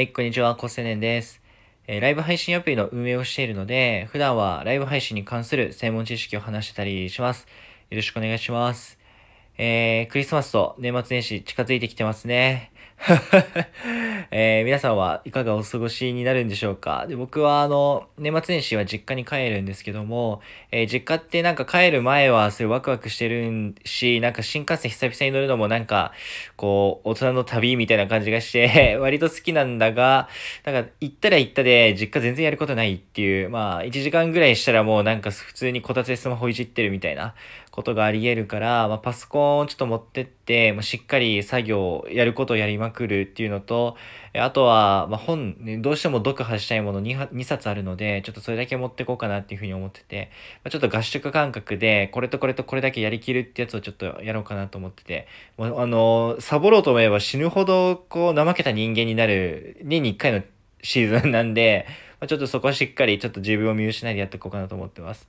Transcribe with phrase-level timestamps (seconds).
[0.00, 1.42] はい、こんにちは、コセネンです。
[1.86, 7.46] えー、ライブ配信アプリの運営をしているので、普段はライブ配信に関する専門知識を話してたりします。
[7.90, 8.98] よろしくお願いします。
[9.58, 12.69] えー、クリスマスと年末年始近づいてきてますね。
[14.30, 17.06] えー、皆さんはいかがお過ごしになるんでしょうか？
[17.08, 26.12] で僕はあの、年末年始は実家に帰るんですけども、えー、実家ってなんか帰る前はそれワクワクしてるし、なんか新幹線久々に乗るのもなんか、
[26.56, 30.28] こう、大人の旅みたいな感じがして 割と好きなんだが、
[30.64, 37.34] なんか行ったら行ったで実家全然やることないっていう、まあ1時間ぐらいしたらもうなんか普通にこたつでスマホいじってるみたいな
[37.70, 40.39] ことがあり得るから、まあ、パソコンをちょっと持ってって、
[40.74, 43.96] ま、しっかり作業、やることをやりまくるっていうのと、
[44.34, 50.30] あとは、ま、本、どうしても読破したいもの 2, 2冊あるので、ちょっとそれだけ持ってこうかなっていうふうに思ってて、
[50.64, 55.26] ま、ちょっと合宿感覚で、これとこれとこれだけやりきるってやつをちょっとやろうかなと思ってて、
[55.56, 60.42] もうあの、サボろうと思えば死ぬほど、こう、怠けた人間になる、年に1回の
[60.82, 61.86] シーズンなんで、
[62.20, 65.28] ま、ちょっとそこはしっかりちょっと自分を見失いでやっていこうかなと思ってます。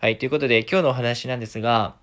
[0.00, 1.94] はい、ということで今日のお話なんですが、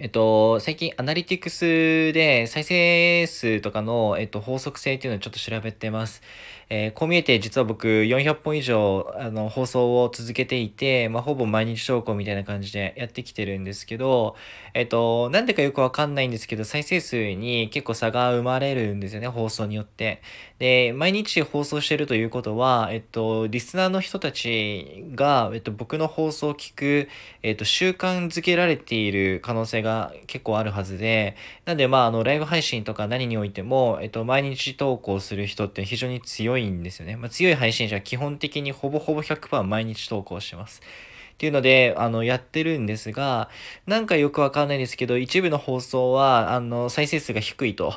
[0.00, 6.22] えっと、最近アナリティクスで再生数とかの、えっと、法則性っていうのをちょっと調べてます。
[6.70, 14.36] えー、こう見えて実は僕400本以上あの放送を続けていて、まあ、ほぼ毎日投稿みたいな感じでやってきてるんですけど、
[14.74, 20.20] えっと、なんでかよくわかんないんですけど、再生数に結構差が生まれるんですよね、放送によって。
[20.58, 27.08] で、毎日放送してるということは、えっと、リスナーの人たちが、えっと、僕の放送を聞く、
[27.42, 37.16] えっと、習慣づけられている可能性がが結構あるはずで、なんで、まあ、あの、ライブ配信とか何においても、えっと、毎日投稿する人って非常に強いいんですよね。
[37.16, 40.80] まあ、強い配信者は基本的にほぼほぼ100%毎日投稿してます。
[40.80, 43.48] っていうので、あの、やってるんですが、
[43.86, 47.94] なんかよくわかんないですけど、一部の放送は、あの、再生数が低いと。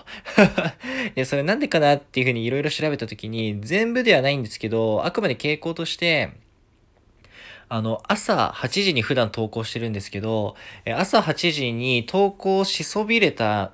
[1.15, 6.29] で、それなんでかなっていうふうにいろいろ調べたときに、全部ではないんですけど、あくまで傾向として、
[7.73, 10.55] あの、朝8時に普段投稿してるんですけど、
[10.93, 13.71] 朝8時に投稿しそびれた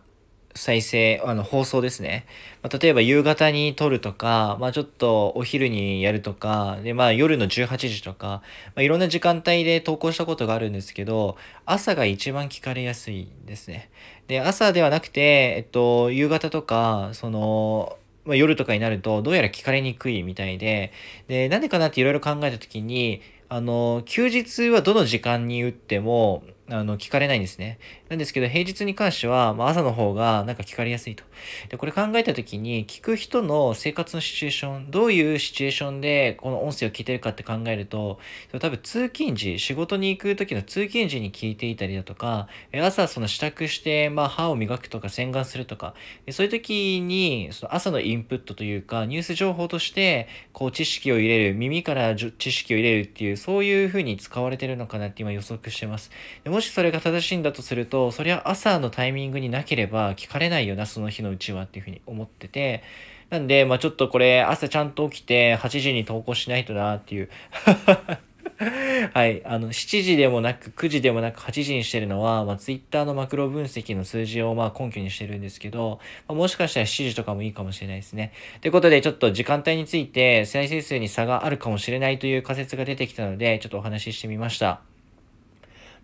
[0.53, 2.27] 再生、あの、放送ですね。
[2.61, 8.41] まあ、例えば夕方に撮るとか、まあ、ちょっとお昼にやるとか、で、まあ、夜の18時とか、ま
[8.77, 13.89] あ、いろんな時間帯で投稿したことがあるんですけど、朝が一番聞かれやすいですね。
[14.27, 20.91] で、朝ではなくて、えっと、夕方とか、その、まあ、夜とかになると、どうやら聞かれにくいみたいで、
[21.27, 27.79] で、なんでかなっていろいろ考えたときに、あの、休日はどの時間に打っても、あの、聞かれないんですね。
[28.09, 31.23] なんですけど、平日に関しては、まあ、朝の方がなんか聞かれやすいと。
[31.69, 38.19] で、これ考えたときに、聞く人の生活のシチュエーション、どういうシチュエーションでこの音声を聞いてるかって考えると、
[38.59, 45.93] 多分通勤時、仕事に行く時の通勤時に聞いていたりだとか、朝その支度して、まあ、歯を磨くとか洗顔するとか、
[46.31, 56.11] そういう時に、その朝のインプットというか、ニュース情報として、こう、知識を入れる、耳から知識を入れるっていう、そういう風に使われてるのかなって今予測してます。
[56.43, 62.81] でももしそれが正しいんだとすると、そりゃ朝のタイミングになければ聞かれないよな、その日のうちはっていうふうに思ってて、
[63.29, 67.29] なんで、まあちょっとこれ朝ちゃんと起きて8時に投稿しないとなっていう
[69.13, 69.45] はい。
[69.45, 78.31] あの、7時でもなく、9時でもなく、8時にしてるのは、まあ、ツイッターのマクロ分析の数字を、まあ、根拠にしてるんですけど、まあ、もしかしたら7時とかもいいかもしれないですね。
[78.61, 84.96] ということで、ちょっと時間帯について、再生数に差があるかもしれないという仮説が出てきたので、ちょっとお話ししてみました。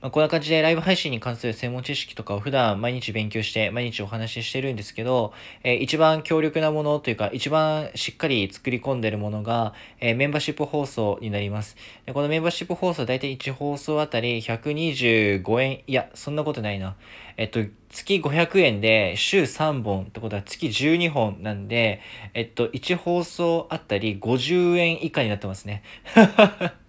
[0.04, 5.32] まあ、こんな感じでライブ配信に関する専門知識とかを普段毎日勉強して毎日お話ししてるんですけど、
[5.64, 11.78] えー、一番強力なものというか一番しっかり作り込んでるものが、えー、メンバーシップ放送になります。
[12.06, 16.98] でこのメンバーシップ放送だいたい1放送あたり125円、いや、そんなことないな。
[17.38, 22.02] えっと、月500円で週3本ってことは月12本なんで、
[22.34, 25.82] えっと、1放送あたり50円以下になってますね。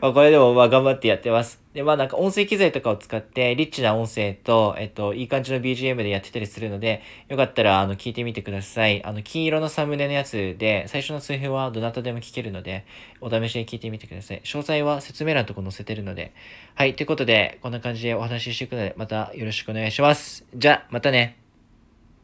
[0.00, 1.62] まあこれでもまあ頑張ってやってます。
[1.74, 9.04] で、まあなんか音声機材とかを使ってリッチな音声と、えっと、いい感じの BGM でやってたりするので、よかったらあの聞いてみてください。
[9.04, 12.84] あの金色のサムネのやつで、最初の数分はどなたでも聞けるので、
[13.20, 14.40] お試しで聞いてみてください。
[14.44, 16.32] 詳細は説明欄のとこ載せてるので。
[16.74, 20.44] はい、ということで、こんな感じでお話ししていくので、またよろしくお願いします。
[20.54, 21.47] じゃ、またね。